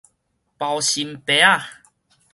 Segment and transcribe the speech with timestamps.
[0.57, 1.63] 包心白仔